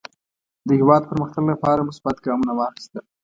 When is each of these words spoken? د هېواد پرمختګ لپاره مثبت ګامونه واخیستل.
د 0.67 0.69
هېواد 0.79 1.03
پرمختګ 1.11 1.43
لپاره 1.51 1.87
مثبت 1.89 2.15
ګامونه 2.25 2.53
واخیستل. 2.55 3.03